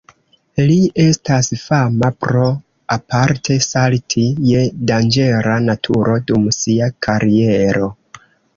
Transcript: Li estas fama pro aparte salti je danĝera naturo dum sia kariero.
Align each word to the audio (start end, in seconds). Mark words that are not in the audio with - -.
Li 0.69 0.77
estas 1.01 1.49
fama 1.63 2.09
pro 2.25 2.47
aparte 2.95 3.59
salti 3.67 4.25
je 4.53 4.65
danĝera 4.93 5.61
naturo 5.69 6.19
dum 6.33 6.51
sia 6.59 6.91
kariero. 7.09 7.95